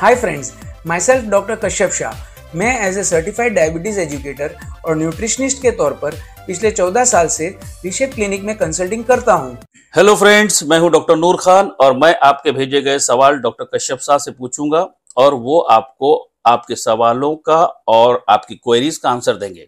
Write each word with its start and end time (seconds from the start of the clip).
Hi 0.00 0.14
friends 0.16 0.52
myself 1.00 1.24
doctor 1.30 1.56
Kashyap 1.64 1.90
Shah 1.92 2.56
मैं 2.58 2.68
as 2.86 2.98
a 2.98 3.02
certified 3.04 3.54
diabetes 3.54 3.98
educator 4.00 4.54
और 4.84 4.96
nutritionist 4.96 5.60
के 5.62 5.70
तौर 5.70 5.92
पर 6.02 6.14
पिछले 6.46 6.70
14 6.70 7.04
साल 7.06 7.26
से 7.28 7.48
रिशेप 7.84 8.14
क्लिनिक 8.14 8.42
में 8.42 8.54
कंसल्टिंग 8.58 9.04
करता 9.04 9.32
हूँ। 9.32 9.58
हेलो 9.94 10.14
फ्रेंड्स 10.16 10.62
मैं 10.62 10.78
हूँ 10.78 10.90
डॉक्टर 10.90 11.16
नूर 11.16 11.36
खान 11.36 11.66
और 11.80 11.96
मैं 11.96 12.14
आपके 12.18 12.52
भेजे 12.52 12.80
गए 12.82 12.98
सवाल 12.98 13.36
डॉक्टर 13.38 13.64
कश्यप 13.74 13.98
शाह 13.98 14.18
से 14.18 14.30
पूछूँगा 14.30 14.80
और 15.16 15.34
वो 15.34 15.58
आपको 15.70 16.14
आपके 16.46 16.76
सवालों 16.76 17.34
का 17.38 17.58
और 17.88 18.22
आपकी 18.28 18.54
क्वेरीज 18.54 18.96
का 18.96 19.10
आंसर 19.10 19.36
देंगे। 19.36 19.66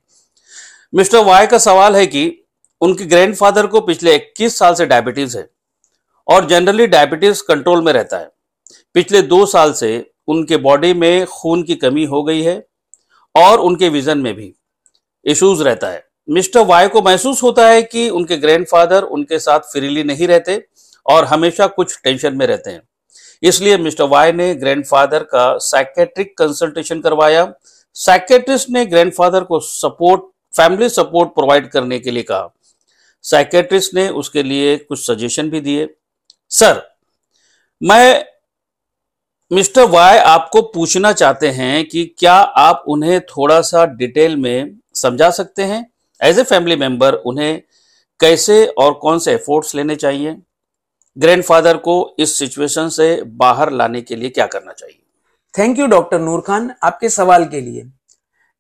मिस्टर 0.95 1.25
वाई 1.25 1.47
का 1.47 1.59
सवाल 1.59 1.97
है 1.97 2.07
कि 2.07 2.25
उनके 2.81 3.05
ग्रैंडफादर 3.07 3.67
को 3.67 3.81
पिछले 3.81 4.15
21 4.15 4.57
साल 4.59 4.75
से 4.75 4.87
डायबिटीज़ 4.87 5.37
है 5.39 5.49
और 6.29 6.47
जनरली 6.47 6.87
डायबिटीज़ 6.87 7.43
कंट्रोल 7.49 7.85
में 7.85 7.93
रहता 7.93 8.19
है। 8.19 8.31
पिछले 8.95 9.23
दो 9.25 9.45
साल 9.47 9.73
से 9.73 9.93
उनके 10.29 10.57
बॉडी 10.57 10.93
में 10.95 11.27
खून 11.27 11.63
की 11.63 11.75
कमी 11.75 12.05
हो 12.05 12.23
गई 12.23 12.43
है 12.43 12.67
और 13.37 13.61
उनके 13.61 13.89
विजन 13.89 14.19
में 14.19 14.35
भी। 14.35 14.55
इश्यूज़ 15.25 15.63
रहता 15.63 15.89
है। 15.89 16.07
मिस्टर 16.31 16.61
वाई 16.61 16.89
को 16.89 17.03
महसूस 17.03 17.43
होता 17.43 17.69
है 17.69 17.83
कि 17.83 18.11
उनके 18.11 18.37
ग्रैंडफादर 18.37 19.03
उनके 19.03 19.39
साथ 19.39 19.61
फ्रीली 19.61 20.05
नहीं 20.05 20.27
रहते 20.27 20.67
और 21.07 21.25
हमेशा 21.25 21.67
कुछ 21.67 22.01
टेंशन 22.05 22.37
में 22.37 22.47
रहते 22.47 22.71
हैं। 22.71 22.83
इसलिए 23.43 23.77
मिस्टर 23.77 24.05
वाई 24.05 24.33
ने 24.33 24.55
ग्रैंडफादर 24.55 25.23
का 25.23 25.59
साइकेट्रिक 25.59 26.39
कंसल्टेशन 26.39 27.01
करवाया। 27.01 27.55
साइकेट्रिस्ट 27.95 28.71
ने 28.71 28.87
ग्रैंडफादर 28.87 29.45
को 29.45 29.61
सपोर्ट 29.61 30.23
फैमिली 30.57 30.89
सपोर्ट 30.89 31.29
प्रोवाइड 31.29 31.69
करने 31.69 31.99
के 31.99 32.11
लिए 32.11 32.23
कहा। 32.23 32.55
साइकेट्रिस्ट 33.23 33.95
ने 33.95 34.09
उसके 34.09 34.43
लिए 34.43 34.77
कुछ 34.77 35.07
सजेशन 35.11 35.51
भी 35.51 35.61
दिए। 35.61 35.95
सर 36.51 36.97
मैं 37.83 38.32
मिस्टर 39.53 39.85
वाई 39.85 40.19
आपको 40.19 40.61
पूछना 40.63 41.13
चाहते 41.13 41.49
हैं 41.49 41.85
कि 41.89 42.05
क्या 42.19 42.35
आप 42.35 42.85
उन्हें 42.89 43.21
थोड़ा 43.21 43.61
सा 43.61 43.85
डिटेल 43.87 44.37
में 44.37 44.79
समझा 44.95 45.31
सकते 45.31 45.63
हैं? 45.63 45.91
एज 46.21 46.39
ए 46.39 46.43
फैमिली 46.43 46.77
मेंबर 46.77 47.15
उन्हें 47.15 47.63
कैसे 48.21 48.65
और 48.67 48.93
कौन 48.93 49.19
से 49.19 49.33
एफर्ट्स 49.33 49.75
लेने 49.75 49.97
चाहिए? 49.97 50.37
ग्रैंडफादर 51.17 51.77
को 51.77 52.17
इस 52.19 52.39
सिचुएशन 52.39 52.89
से 52.89 53.23
बाहर 53.25 53.73
लाने 53.73 54.03
के 54.03 54.17
लिए 54.17 54.31
क्या 54.31 54.47
करना 54.47 54.73
चाहिए? 54.73 54.99
Thank 55.59 55.79
you 55.79 55.87
doctor 55.87 56.21
Noor 56.21 56.41
Khan 56.41 56.73
आपके 56.83 57.09
सवाल 57.09 57.45
के 57.45 57.61
लिए। 57.61 57.85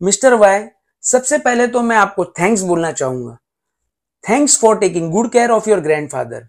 मिस्टर 0.00 0.34
वाई, 0.34 0.64
सबसे 1.04 1.38
पहले 1.38 1.66
तो 1.66 1.82
मैं 1.82 1.96
आपको 1.96 2.24
थैंक्स 2.24 2.62
बोलना 2.62 2.92
चाहूँगा। 2.92 3.38
Thanks 4.24 4.60
for 4.60 4.78
taking 4.78 5.10
good 5.12 5.30
care 5.30 5.50
of 5.50 5.70
your 5.70 5.80
grandfather 5.80 6.48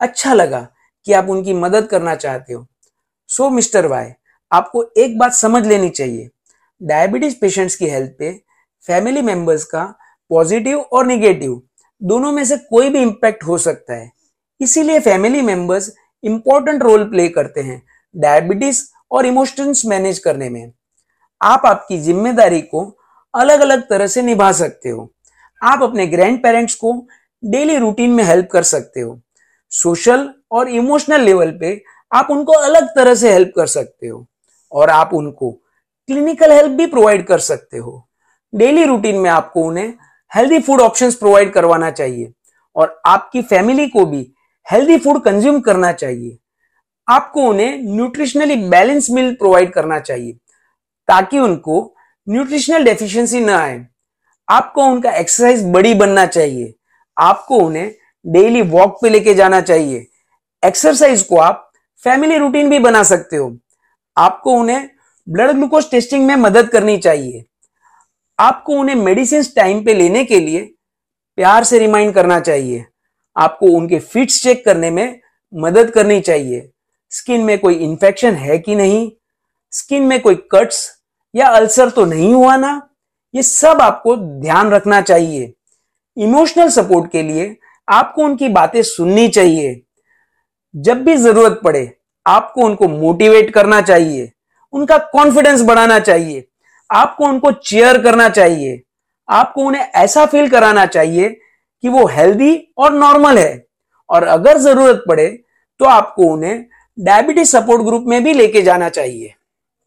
अच्छा 0.00 0.34
लगा 0.34 0.68
कि 1.06 1.12
आप 1.12 1.28
उनकी 1.28 1.52
मदद 1.52 1.86
करना 1.86 2.14
चाहते 2.14 2.52
हो। 2.52 2.66
सो 3.36 3.48
मिस्टर 3.50 3.86
वाई 3.86 4.10
आपको 4.52 4.82
एक 4.96 5.16
बात 5.18 5.32
समझ 5.32 5.64
लेनी 5.66 5.88
चाहिए। 5.90 6.28
डायबिटीज़ 6.80 7.34
पेशेंट्स 7.40 7.76
की 7.76 7.86
हेल्थ 7.86 8.10
पे 8.18 8.30
फैमिली 8.84 9.22
मेंबर्स 9.22 9.64
का 9.64 9.82
पॉजिटिव 10.30 10.78
और 10.78 11.06
निगेटिव 11.06 11.60
दोनों 12.02 12.30
में 12.32 12.44
से 12.44 12.56
कोई 12.56 12.88
भी 12.88 13.00
इंपैक्ट 13.02 13.42
हो 13.44 13.56
सकता 13.58 13.94
है। 13.94 14.10
इसीलिए 14.60 15.00
family 15.00 15.40
members 15.42 15.90
important 16.24 16.82
role 16.82 17.04
play 17.04 17.28
करते 17.28 17.60
हैं 17.60 17.82
डायबिटीज़ 18.14 18.82
और 19.10 19.26
इमोशंस 19.26 19.82
मैनेज 19.86 20.18
करने 20.18 20.48
में। 20.48 20.72
आप 21.40 21.66
आपकी 21.66 21.98
ज़िम्मेदारी 21.98 22.60
को 22.62 22.84
अलग 23.34 23.60
अलग 23.60 23.82
तरह 23.88 24.06
से 24.06 24.22
निभा 24.22 24.50
सकते 24.52 24.88
हो। 24.88 25.10
आप 25.60 25.82
अपने 25.82 26.06
ग्रैंड 26.06 26.42
पेरेंट्स 26.42 26.74
को 26.74 26.92
डेली 27.42 27.76
रूटीन 27.78 28.10
में 28.10 28.24
हेल्प 28.24 28.48
कर 28.52 28.62
सकते 28.62 29.00
हो। 29.00 29.20
सोशल 29.72 30.28
और 30.52 30.68
इमोशनल 30.68 31.20
लेवल 31.20 31.50
पे 31.60 31.74
आप 32.14 32.30
उनको 32.30 32.52
अलग 32.52 32.88
तरह 32.96 33.14
से 33.14 33.32
हेल्प 33.32 33.52
कर 33.56 33.66
सकते 33.66 34.06
हो 34.06 34.26
और 34.72 34.90
आप 34.90 35.14
उनको 35.14 35.50
क्लिनिकल 36.08 36.52
हेल्प 36.52 36.70
भी 36.70 36.86
प्रोवाइड 36.86 37.26
कर 37.26 37.38
सकते 37.38 37.78
हो। 37.78 38.08
डेली 38.52 38.84
रूटीन 38.84 39.16
में 39.16 39.30
आपको 39.30 39.62
उन्हें 39.62 39.92
हेल्दी 40.34 40.58
फ़ूड 40.58 40.80
ऑप्शंस 40.80 41.14
प्रोवाइड 41.14 41.52
करवाना 41.52 41.90
चाहिए 41.90 42.32
और 42.76 43.00
आपकी 43.06 43.42
फैमिली 43.42 43.86
को 43.88 44.04
भी 44.06 44.26
हेल्दी 44.66 44.98
फ़ूड 44.98 45.22
कंज्यूम 45.22 45.60
करना 45.60 45.92
चाहिए। 45.92 46.38
आपको 47.08 47.42
उन्हें 47.42 47.82
न्यूट्रिशनली 47.84 48.56
बैलेंस 48.68 49.10
मील 49.10 49.34
प्रोवाइड 49.34 49.72
करना 49.72 49.98
चाहिए 49.98 50.32
ताकि 51.08 51.38
उनको 51.38 51.94
न्यूट्रिशनल 52.28 52.84
डेफिशिएंसी 52.84 53.40
ना 53.40 53.58
आए। 53.58 53.86
आपको 54.48 54.84
उनका 54.84 55.10
एक्सरसाइज 55.10 55.64
बड़ी 55.72 55.94
बनना 55.94 56.26
चाहिए। 56.26 56.74
आपको 57.16 57.58
उन्हें 57.58 57.94
डेली 58.24 58.62
वॉक 58.62 58.98
पे 59.02 59.08
लेके 59.08 59.34
जाना 59.34 59.60
चाहिए। 59.60 60.06
एक्सरसाइज 60.62 61.22
को 61.22 61.36
आप 61.36 61.70
फैमिली 62.04 62.36
रूटीन 62.36 62.70
भी 62.70 62.78
बना 62.78 63.02
सकते 63.02 63.36
हो। 63.36 63.58
आपको 64.16 64.52
उन्हें 64.52 64.90
ब्लड 65.28 65.50
ग्लूकोज 65.50 65.90
टेस्टिंग 65.90 66.26
में 66.26 66.36
मदद 66.36 66.68
करनी 66.68 66.98
चाहिए। 66.98 67.44
आपको 68.38 68.72
उन्हें 68.72 68.96
मेडिसिन 68.96 69.42
टाइम 69.56 69.84
पे 69.84 69.94
लेने 69.94 70.24
के 70.24 70.40
लिए 70.40 70.74
प्यार 71.36 71.64
से 71.64 71.78
रिमाइंड 71.78 72.14
करना 72.14 72.40
चाहिए। 72.40 72.84
आपको 73.36 73.66
उनके 73.66 73.98
फिट्स 73.98 74.42
चेक 74.42 74.64
करने 74.64 74.90
में 74.90 75.20
मदद 75.54 75.90
करनी 75.90 76.20
चाहिए। 76.20 76.70
स्किन 77.10 77.40
में 77.40 77.58
कोई 77.58 77.74
इंफेक्शन 77.74 78.34
है 78.34 78.58
कि 78.58 78.74
नहीं? 78.74 79.12
स्किन 79.70 80.02
में 80.02 80.20
कोई 80.20 80.34
कट्स 80.34 80.98
या 81.34 81.46
अल्सर 81.46 81.90
तो 81.90 82.04
नहीं 82.04 82.34
हुआ 82.34 82.56
ना? 82.56 82.88
ये 83.34 83.42
सब 83.42 83.80
आपको 83.80 84.16
ध्यान 84.16 84.70
रखना 84.70 85.00
चाहिए। 85.00 85.54
इमोशनल 86.16 86.68
सपोर्ट 86.68 87.12
के 87.12 87.22
लिए 87.22 87.56
आपको 87.88 88.24
उनकी 88.24 88.48
बातें 88.48 88.82
सुननी 88.82 89.28
चाहिए। 89.28 89.83
जब 90.74 91.02
भी 91.04 91.16
ज़रूरत 91.16 91.60
पड़े, 91.64 91.90
आपको 92.26 92.62
उनको 92.62 92.88
मोटिवेट 92.88 93.52
करना 93.54 93.80
चाहिए, 93.82 94.30
उनका 94.72 94.98
कॉन्फिडेंस 95.12 95.62
बढ़ाना 95.62 95.98
चाहिए, 96.00 96.44
आपको 96.90 97.26
उनको 97.26 97.52
चेयर 97.52 98.00
करना 98.02 98.28
चाहिए, 98.30 98.80
आपको 99.28 99.62
उन्हें 99.62 99.82
ऐसा 99.82 100.24
फील 100.26 100.48
कराना 100.50 100.86
चाहिए 100.88 101.28
कि 101.28 101.88
वो 101.88 102.06
हेल्दी 102.08 102.56
और 102.78 102.92
नॉर्मल 102.94 103.38
है। 103.38 103.64
और 104.08 104.24
अगर 104.24 104.58
ज़रूरत 104.58 105.02
पड़े 105.08 105.26
तो 105.80 105.84
आपको 105.84 106.22
उन्हें 106.24 106.64
डायबिटीज़ 106.98 107.48
सपोर्ट 107.48 107.82
ग्रुप 107.82 108.04
में 108.08 108.22
भी 108.24 108.32
लेके 108.32 108.62
जाना 108.62 108.88
चाहिए। 108.88 109.32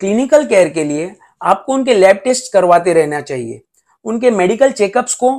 क्लिनिकल 0.01 0.45
केयर 0.45 0.69
के 0.69 0.83
लिए 0.83 1.15
आपको 1.41 1.73
उनके 1.73 1.93
लैब 1.93 2.17
टेस्ट 2.23 2.51
करवाते 2.53 2.93
रहना 2.93 3.21
चाहिए, 3.21 3.61
उनके 4.05 4.31
मेडिकल 4.31 4.71
चेकअप्स 4.71 5.15
को 5.15 5.29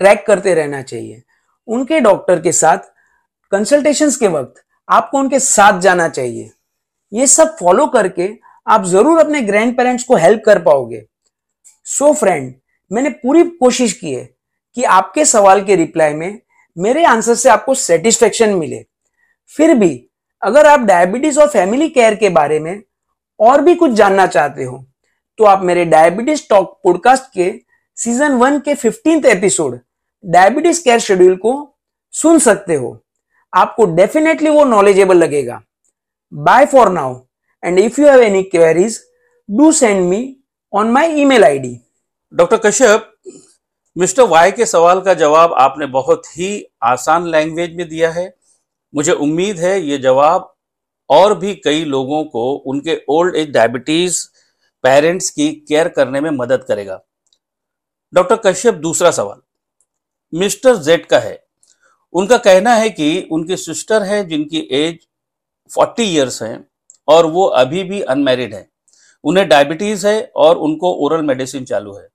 ट्रैक 0.00 0.24
करते 0.26 0.54
रहना 0.54 0.82
चाहिए, 0.82 1.22
उनके 1.68 2.00
डॉक्टर 2.00 2.40
के 2.40 2.52
साथ 2.52 2.78
कंसल्टेशंस 3.52 4.16
के 4.16 4.28
वक्त 4.28 4.62
आपको 4.88 5.18
उनके 5.18 5.38
साथ 5.40 5.80
जाना 5.80 6.08
चाहिए। 6.08 6.50
ये 7.12 7.26
सब 7.26 7.56
फॉलो 7.56 7.86
करके 7.86 8.28
आप 8.66 8.84
ज़रूर 8.84 9.18
अपने 9.18 9.40
ग्रैंड 9.42 9.76
पेरेंट्स 9.76 10.04
को 10.04 10.16
हेल्प 10.16 10.42
कर 10.46 10.62
पाओगे। 10.62 11.04
सो 11.86 12.06
so 12.06 12.14
फ्रेंड 12.16 12.54
मैंने 12.90 13.10
पूरी 13.12 13.44
कोशिश 13.44 13.92
की 13.92 14.12
है 14.14 14.24
कि 14.76 14.82
आपके 14.84 15.24
सवाल 15.24 15.64
के 15.64 15.76
रिप्लाई 15.76 16.14
में 16.14 16.40
मेरे 16.76 17.04
आंसर 17.04 17.34
से 17.34 17.48
आपको 17.48 17.74
सेटिस्फेक्शन 17.74 18.54
मिले। 18.54 18.84
फिर 19.52 19.74
भी 19.74 20.04
अगर 20.42 20.66
आप 20.66 20.80
डायबिटीज़ 20.80 21.40
और 21.40 21.48
फैमिली 21.48 21.88
केयर 21.88 22.14
के 22.14 22.28
बारे 22.28 22.58
में 22.60 22.82
और 23.40 23.60
भी 23.62 23.74
कुछ 23.74 23.92
जानना 23.92 24.26
चाहते 24.26 24.64
हो 24.64 24.84
तो 25.38 25.44
आप 25.44 25.62
मेरे 25.62 25.84
डायबिटीज़ 25.84 26.42
टॉक 26.50 26.80
पॉडकास्ट 26.84 27.32
के 27.34 27.52
सीज़न 27.96 28.32
वन 28.32 28.58
के 28.60 28.74
fifteenth 28.74 29.24
episode 29.26 29.78
diabetes 30.24 30.82
care 30.84 30.98
schedule 30.98 31.36
को 31.36 31.52
सुन 32.14 32.38
सकते 32.38 32.74
हो। 32.74 32.98
आपको 33.52 33.84
डेफिनेटली 33.94 34.50
वो 34.50 34.64
नॉलेजेबल 34.64 35.16
लगेगा। 35.16 35.60
Bye 36.32 36.66
for 36.66 36.90
now 36.92 37.20
and 37.62 37.78
if 37.78 38.00
you 38.00 38.08
have 38.08 38.20
any 38.22 38.42
queries 38.44 39.00
do 39.48 39.70
send 39.72 40.04
me 40.08 40.36
on 40.72 40.90
my 40.90 41.20
email 41.20 41.44
ID 41.44 41.78
doctor 42.32 42.56
Kashyap 42.56 43.12
mister 43.96 44.22
Y 44.22 44.52
के 44.52 44.66
सवाल 44.66 45.00
का 45.00 45.14
जवाब 45.14 45.52
आपने 45.58 45.86
बहुत 45.88 46.26
ही 46.36 46.50
आसान 46.84 47.26
लैंग्वेज 47.26 47.74
में 47.76 47.88
दिया 47.88 48.10
है। 48.10 48.32
मुझे 48.94 49.12
उम्मीद 49.12 49.58
है 49.58 49.80
ये 49.80 49.98
जवाब 49.98 50.54
और 51.10 51.34
भी 51.38 51.54
कई 51.54 51.84
लोगों 51.84 52.22
को 52.24 52.52
उनके 52.66 53.00
ओल्ड 53.08 53.36
एज 53.36 53.50
डायबिटीज़ 53.50 54.20
पेरेंट्स 54.84 55.30
की 55.30 55.48
केयर 55.68 55.88
करने 55.88 56.20
में 56.20 56.30
मदद 56.30 56.64
करेगा। 56.68 57.00
डॉक्टर 58.12 58.36
कश्यप 58.46 58.74
दूसरा 58.76 59.10
सवाल। 59.10 59.40
मिस्टर 60.32 60.76
जेड 60.76 61.06
का 61.06 61.18
है 61.18 61.34
उनका 62.12 62.38
कहना 62.38 62.74
है 62.74 62.90
कि 62.90 63.28
उनकी 63.32 63.56
सिस्टर 63.56 64.02
है 64.02 64.28
जिनकी 64.28 64.68
एज 64.70 64.98
40 65.70 66.02
इयर्स 66.02 66.42
है 66.42 66.64
और 67.08 67.26
वो 67.26 67.44
अभी 67.44 67.84
भी 67.84 68.00
अनमेरिड 68.00 68.54
है। 68.54 68.70
उन्हें 69.24 69.48
डायबिटीज़ 69.48 70.06
है 70.06 70.32
और 70.36 70.56
उनको 70.56 70.92
ओरल 70.94 71.22
मेडिसिन 71.22 71.64
चालू 71.64 71.96
है। 71.96 72.08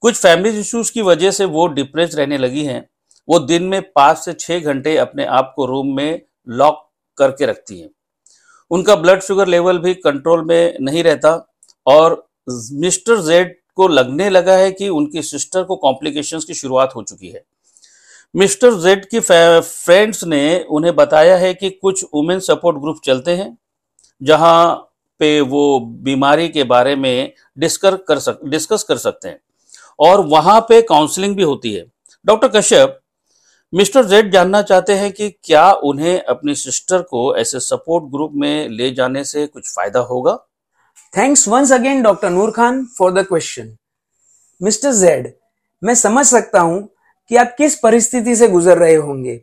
कुछ 0.00 0.14
फैमिली 0.14 0.60
इश्यूज़ 0.60 0.92
की 0.92 1.02
वजह 1.02 1.30
से 1.30 1.44
वो 1.44 1.66
डिप्रेस 1.66 2.14
रहने 2.14 2.38
लगी 2.38 2.64
हैं। 2.64 2.90
वो 3.28 3.38
दिन 3.38 3.62
में 3.62 3.92
पाँच 3.92 4.18
से 4.18 4.32
छः 4.32 4.60
घंटे 4.60 4.96
अपने 4.96 5.24
आप 5.24 5.52
को 5.56 5.66
रूम 5.66 5.96
में 5.96 6.22
लॉक 6.48 6.90
करके 7.16 7.46
रखती 7.46 7.80
हैं। 7.80 7.90
उनका 8.70 8.96
ब्लड 8.96 9.20
शुगर 9.20 9.48
लेवल 9.48 9.78
भी 9.78 9.94
कंट्रोल 9.94 10.44
में 10.44 10.76
नहीं 10.80 11.02
रहता 11.02 11.54
और 11.86 12.28
मिस्टर 12.72 13.20
जेड 13.20 13.56
को 13.74 13.88
लगने 13.88 14.30
लगा 14.30 14.56
है 14.56 14.72
कि 14.72 14.88
उनकी 14.88 15.22
सिस्टर 15.22 15.62
को 15.62 15.76
कॉम्प्लिकेशंस 15.76 16.44
की 16.44 16.54
शुरुआत 16.54 16.92
हो 16.96 17.02
चुकी 17.02 17.28
है। 17.28 17.44
मिस्टर 18.34 18.74
जेड 18.74 19.04
की 19.08 19.20
फ्रेंड्स 19.20 20.22
ने 20.24 20.64
उन्हें 20.70 20.94
बताया 20.96 21.36
है 21.36 21.52
कि 21.54 21.70
कुछ 21.72 22.04
वुमेन 22.14 22.40
सपोर्ट 22.40 22.76
ग्रुप 22.78 23.00
चलते 23.04 23.30
हैं, 23.30 23.56
जहाँ 24.20 24.74
पे 25.20 25.40
वो 25.40 25.80
बीमारी 25.80 26.48
के 26.48 26.64
बारे 26.64 26.94
में 26.96 27.32
डिस्कस 27.58 27.98
कर 28.08 28.18
सक 28.18 28.40
डिस्कस 28.44 28.82
कर 28.82 28.96
सकते 28.96 29.28
हैं। 29.28 29.38
और 29.98 30.20
वहाँ 30.26 30.60
पे 30.60 30.80
काउंसलिंग 30.82 31.34
भी 31.36 31.42
होती 31.42 31.72
है। 31.72 31.84
डॉक्टर 32.24 32.48
कश्यप, 32.50 32.98
मिस्टर 33.72 34.04
जेड 34.04 34.30
जानना 34.32 34.62
चाहते 34.62 34.92
हैं 34.92 35.12
कि 35.12 35.28
क्या 35.44 35.70
उन्हें 35.72 36.22
अपनी 36.22 36.54
सिस्टर 36.54 37.02
को 37.02 37.34
ऐसे 37.36 37.60
सपोर्ट 37.60 38.04
ग्रुप 38.12 38.32
में 38.34 38.68
ले 38.68 38.90
जाने 38.90 39.24
से 39.24 39.46
कुछ 39.46 39.68
फ़ायदा 39.68 40.00
होगा? 40.02 40.36
Thanks 41.14 41.46
once 41.48 41.72
again 41.72 42.02
doctor 42.02 42.30
Noor 42.30 42.50
Khan 42.50 42.84
for 42.98 43.12
the 43.12 43.26
question 43.26 43.76
mister 44.60 44.92
Z 44.92 45.32
मैं 45.82 45.94
समझ 45.94 46.26
सकता 46.26 46.60
हूँ 46.60 46.88
कि 47.30 47.36
आप 47.36 47.54
किस 47.58 47.76
परिस्थिति 47.76 48.36
से 48.36 48.48
गुजर 48.48 48.78
रहे 48.78 48.94
होंगे। 48.94 49.42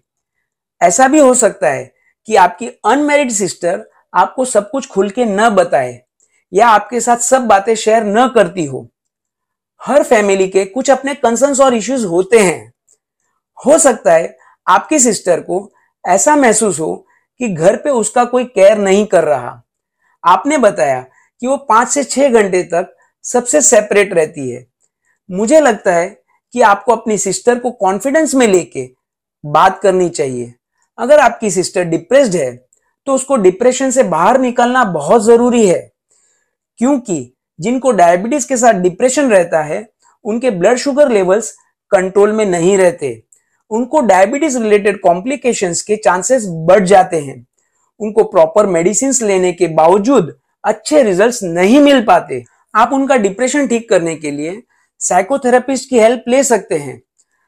ऐसा 0.82 1.08
भी 1.08 1.20
हो 1.20 1.34
सकता 1.34 1.70
है 1.70 1.94
कि 2.26 2.36
आपकी 2.36 2.68
अनमेरिड 2.86 3.32
सिस्टर 3.32 3.90
आपको 4.14 4.46
सब 4.46 4.70
कुछ 4.70 4.88
खुल 4.88 5.10
के 5.10 5.26
न 5.26 5.50
बताए 5.50 6.04
या 6.54 6.68
आपके 6.68 7.00
साथ 7.00 7.18
सब 7.18 7.42
बातें 7.42 7.76
शेयर 7.76 8.04
न 8.04 8.28
करती 8.28 8.66
हो। 8.66 8.90
हर 9.84 10.04
फैमिली 10.04 10.48
के 10.48 10.66
कुछ 10.66 10.90
अपने 10.90 11.16
कंसर्न्स 11.16 11.60
और 11.60 11.74
इश्यूज़ 11.74 12.06
होते 12.06 12.40
हैं। 12.40 12.74
हो 13.66 13.78
सकता 13.78 14.14
है 14.14 14.38
आपकी 14.68 15.00
सिस्टर 15.00 15.42
को 15.42 15.74
ऐसा 16.08 16.36
महसूस 16.36 16.80
हो 16.80 17.08
कि 17.38 17.48
घर 17.48 17.76
पे 17.76 17.90
उसका 17.90 18.26
कोई 18.26 18.46
केयर 18.46 18.78
नहीं 18.78 19.06
कर 19.06 19.24
रहा। 19.24 19.64
आपने 20.24 20.58
बताया 20.58 21.06
कि 21.40 21.48
वो 21.48 21.58
पाँच 21.58 21.88
से 21.88 22.04
छह 22.04 22.30
घंटे 22.30 22.64
तक 22.64 22.98
सबसे 23.24 23.62
सेपरेट 23.62 24.14
रहती 24.14 24.52
है। 24.52 24.68
मुझे 25.32 25.60
लगता 25.60 25.94
है 25.94 26.27
कि 26.54 26.62
आपको 26.62 26.92
अपनी 26.92 27.18
सिस्टर 27.18 27.60
को 27.60 27.72
कॉन्फिडेंस 27.72 28.36
में 28.36 28.48
लेके 28.48 28.90
बात 29.44 29.80
करनी 29.80 30.10
चाहिए। 30.10 30.54
अगर 30.98 31.20
आपकी 31.20 31.52
सिस्टर 31.52 31.84
डिप्रेस्ड 31.84 32.36
है 32.36 32.56
तो 33.08 33.14
उसको 33.14 33.36
डिप्रेशन 33.36 33.92
से 33.92 34.04
बाहर 34.04 34.40
निकलना 34.40 34.84
बहुत 34.84 35.26
ज़रूरी 35.26 35.68
है। 35.68 35.92
क्योंकि 36.80 37.34
जिनको 37.60 37.92
डायबिटीज़ 37.92 38.48
के 38.48 38.58
साथ 38.58 38.74
डिप्रेशन 38.74 39.30
रहता 39.30 39.62
है, 39.64 39.88
उनके 40.26 40.50
ब्लड 40.52 40.78
शुगर 40.78 41.12
लेवल्स 41.12 41.52
कंट्रोल 41.92 42.32
में 42.32 42.46
नहीं 42.46 42.78
रहते। 42.78 43.22
उनको 43.72 44.02
डायबिटीज़ 44.02 44.58
रिलेटेड 44.60 45.00
कॉम्प्लिकेशंस 45.02 45.82
के 45.82 45.96
चांसेस 45.96 46.46
बढ़ 46.48 46.84
जाते 46.86 47.20
हैं। 47.20 47.46
उनको 48.00 48.24
प्रॉपर 48.24 48.66
मेडिसिन 48.66 49.14
लेने 49.22 49.52
के 49.54 49.68
बावजूद 49.68 50.36
अच्छे 50.64 51.04
रिजल्ट्स 51.04 51.44
नहीं 51.44 51.80
मिल 51.80 52.02
पाते। 52.06 52.44
आप 52.76 52.94
उनका 52.94 53.16
डिप्रेशन 53.18 53.68
ठीक 53.68 53.90
करने 53.90 54.16
के 54.16 54.32
लिए 54.32 54.62
साइकोथेरेपिस्ट 55.00 55.90
की 55.90 56.00
हेल्प 56.00 56.24
ले 56.28 56.44
सकते 56.44 56.76
हैं। 56.76 57.02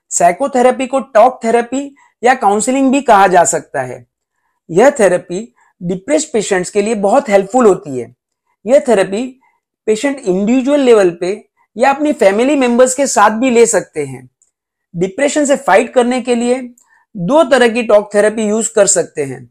साइकोथेरेपी 0.10 0.88
को 0.88 1.00
टॉक 1.00 1.40
थेरेपी 1.44 1.96
या 2.24 2.34
काउंसलिंग 2.34 2.92
भी 2.92 3.02
कहा 3.02 3.28
जा 3.28 3.44
सकता 3.44 3.82
है। 3.82 4.06
यह 4.70 4.90
थेरेपी 4.90 5.54
डिप्रेस 5.84 6.26
पेशेंट्स 6.26 6.70
के 6.70 6.82
लिए 6.82 6.96
बहुत 6.96 7.30
हेल्पफुल 7.30 7.66
होती 7.66 8.00
है। 8.00 8.16
यह 8.66 8.84
थेरेपी 8.88 9.40
पेशेंट 9.86 10.20
इंडिविजुअल 10.20 10.80
लेवल 10.80 11.10
पे 11.10 11.50
या 11.78 11.90
अपनी 11.90 12.14
फैमिली 12.14 12.56
मेंबर्स 12.56 12.96
के 12.96 13.08
साथ 13.08 13.30
भी 13.30 13.50
ले 13.50 13.66
सकते 13.66 14.06
हैं। 14.06 14.30
डिप्रेशन 14.96 15.46
से 15.46 15.56
फाइट 15.56 15.94
करने 15.94 16.22
के 16.22 16.36
लिए 16.36 16.62
दो 17.16 17.44
तरह 17.44 17.68
की 17.68 17.84
टॉक 17.84 18.10
थेरेपी 18.14 18.44
यूज़ 18.44 18.74
कर 18.76 18.88
सकते 18.88 19.24
हैं। 19.24 19.50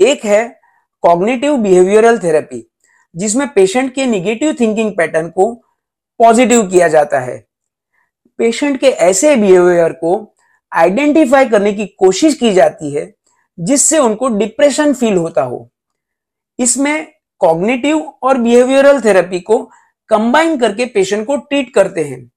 एक 0.00 0.24
है 0.24 0.60
कॉग्निटिव 1.02 1.56
बिहेवियरल 1.56 2.18
थेरेपी 2.18 2.70
जिसमें 3.16 3.48
पेशेंट 3.48 3.94
के 3.94 4.06
निगेटिव 4.06 4.56
थिंकिंग 4.60 4.92
पैटर्न 4.92 5.28
को 5.28 5.62
पॉजिटिव 6.18 6.66
किया 6.66 6.88
जाता 6.88 7.20
है। 7.20 7.46
पेशेंट 8.38 8.80
के 8.80 8.86
ऐसे 8.86 9.36
बिहेवियर 9.36 9.92
को 9.92 10.34
आइडेंटिफाई 10.72 11.48
करने 11.48 11.72
की 11.72 11.86
कोशिश 11.86 12.34
की 12.34 12.52
जाती 12.52 12.94
है, 12.94 13.14
जिससे 13.60 13.98
उनको 13.98 14.28
डिप्रेशन 14.28 14.92
फील 14.92 15.14
होता 15.14 15.42
हो। 15.42 15.70
इसमें 16.58 17.12
कॉग्निटिव 17.38 18.14
और 18.22 18.38
बिहेवियरल 18.38 19.00
थेरेपी 19.00 19.40
को 19.40 19.70
कंबाइन 20.08 20.58
करके 20.58 20.86
पेशेंट 20.86 21.26
को 21.26 21.36
ट्रीट 21.36 21.74
करते 21.74 22.04
हैं। 22.04 22.30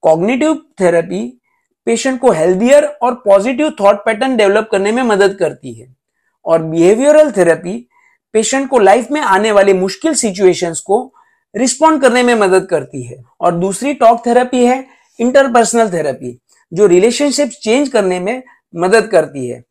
कॉग्निटिव 0.00 0.62
थेरेपी 0.80 1.40
पेशेंट 1.84 2.20
को 2.20 2.30
हेल्दियर 2.30 2.84
और 2.84 3.14
पॉजिटिव 3.14 3.70
थॉट 3.80 3.96
पैटर्न 3.96 4.36
डेवलप 4.36 4.68
करने 4.72 4.92
में 4.92 5.02
मदद 5.02 5.34
करती 5.34 5.74
है 5.74 5.96
और 6.44 6.62
बिहेवियरल 6.62 7.32
थेरेपी 7.32 7.88
पेशेंट 8.32 8.70
को 8.70 8.78
लाइफ 8.78 9.10
में 9.10 9.20
आने 9.20 9.52
वाले 9.52 9.74
मुश्किल 9.74 10.14
सिचुएशंस 10.14 10.80
को 10.80 11.13
रिस्पॉन्ड 11.54 12.02
करने 12.02 12.22
में 12.22 12.34
मदद 12.34 12.66
करती 12.66 13.02
है। 13.02 13.22
और 13.40 13.54
दूसरी 13.54 13.94
टॉक 13.94 14.26
थेरेपी 14.26 14.64
है, 14.66 14.84
इंटरपर्सनल 15.18 15.92
थेरेपी, 15.92 16.38
जो 16.72 16.86
रिलेशनशिप 16.86 17.48
चेंज 17.62 17.88
करने 17.88 18.20
में 18.20 18.42
मदद 18.76 19.06
करती 19.06 19.48
है। 19.48 19.62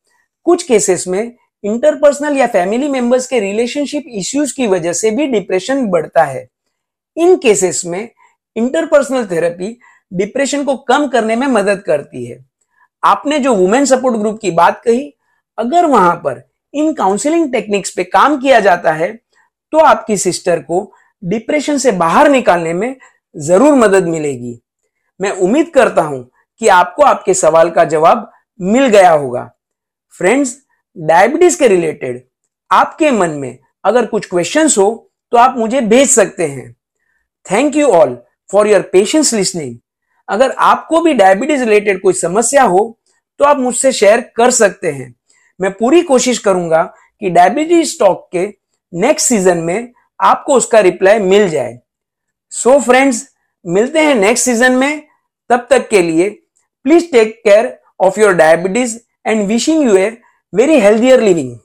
कुछ 0.45 0.63
केसेस 0.63 1.07
में 1.07 1.35
इंटरपर्सनल 1.63 2.37
या 2.37 2.47
फैमिली 2.47 2.87
मेंबर्स 2.87 3.27
के 3.27 3.39
रिलेशनशिप 3.39 4.05
इश्यूज़ 4.07 4.53
की 4.55 4.67
वजह 4.67 4.93
से 4.93 5.11
भी 5.11 5.27
डिप्रेशन 5.27 5.85
बढ़ता 5.87 6.23
है। 6.23 6.47
इन 7.17 7.35
केसेस 7.37 7.81
में 7.85 8.09
इंटरपर्सनल 8.55 9.25
थेरेपी 9.25 9.77
डिप्रेशन 10.13 10.63
को 10.63 10.75
कम 10.77 11.07
करने 11.07 11.35
में 11.35 11.47
मदद 11.47 11.81
करती 11.81 12.25
है। 12.25 12.45
आपने 13.03 13.39
जो 13.39 13.53
वुमेन 13.53 13.85
सपोर्ट 13.85 14.17
ग्रुप 14.17 14.39
की 14.41 14.51
बात 14.51 14.81
कही, 14.85 15.13
अगर 15.57 15.85
वहाँ 15.85 16.15
पर 16.15 16.41
इन 16.73 16.93
काउंसलिंग 16.93 17.51
टेक्निक्स 17.53 17.91
पे 17.91 18.03
काम 18.03 18.37
किया 18.37 18.59
जाता 18.59 18.91
है 18.91 19.11
तो 19.73 19.77
आपकी 19.77 20.17
सिस्टर 20.17 20.59
को 20.59 20.93
डिप्रेशन 21.23 21.77
से 21.77 21.91
बाहर 21.93 22.29
निकालने 22.29 22.73
में 22.73 22.95
ज़रूर 23.35 23.75
मदद 23.75 24.07
मिलेगी। 24.07 24.59
मैं 25.19 25.31
उम्मीद 25.31 25.69
करता 25.73 26.01
हूँ 26.01 26.29
कि 26.61 26.67
आपको 26.69 27.03
आपके 27.03 27.33
सवाल 27.33 27.69
का 27.69 27.83
जवाब 27.85 28.29
मिल 28.59 28.87
गया 28.87 29.11
होगा। 29.11 29.49
फ्रेंड्स, 30.13 30.57
डायबिटीज़ 30.95 31.57
के 31.59 31.67
रिलेटेड 31.67 32.21
आपके 32.71 33.11
मन 33.11 33.29
में 33.31 33.57
अगर 33.85 34.05
कुछ 34.05 34.25
क्वेश्चंस 34.25 34.77
हो 34.77 35.11
तो 35.31 35.37
आप 35.37 35.57
मुझे 35.57 35.81
भेज 35.83 36.09
सकते 36.09 36.47
हैं। 36.47 36.71
Thank 37.45 37.75
you 37.75 37.87
all 37.89 38.17
for 38.49 38.67
your 38.67 38.81
patience 38.93 39.33
listening 39.33 39.75
अगर 40.29 40.51
आपको 40.51 41.01
भी 41.01 41.13
डायबिटीज़ 41.13 41.63
रिलेटेड 41.63 42.01
कोई 42.01 42.13
समस्या 42.13 42.63
हो 42.63 42.99
तो 43.39 43.45
आप 43.45 43.57
मुझसे 43.57 43.91
शेयर 43.91 44.21
कर 44.35 44.51
सकते 44.51 44.91
हैं। 44.91 45.13
मैं 45.59 45.71
पूरी 45.71 46.01
कोशिश 46.03 46.37
करूँगा 46.39 46.83
कि 47.21 47.29
डायबिटीज़ 47.29 47.97
टॉक 47.99 48.27
के 48.31 48.45
नेक्स्ट 48.93 49.27
सीज़न 49.27 49.57
में 49.57 49.91
आपको 50.23 50.53
उसका 50.53 50.79
रिप्लाई 50.79 51.19
मिल 51.19 51.49
जाए 51.49 51.79
सो 52.49 52.69
so 52.69 52.81
फ्रेंड्स 52.81 53.27
मिलते 53.65 53.99
हैं 53.99 54.15
नेक्स्ट 54.15 54.45
सीज़न 54.45 54.71
में 54.71 55.03
तब 55.49 55.67
तक 55.69 55.87
के 55.89 56.01
लिए 56.01 56.29
please 56.85 57.11
take 57.11 57.41
care 57.43 57.77
of 57.99 58.19
your 58.19 58.33
diabetes 58.33 58.97
and 59.27 59.47
wishing 59.47 59.83
you 59.83 59.95
a 59.95 60.17
very 60.53 60.79
healthier 60.79 61.21
living. 61.21 61.63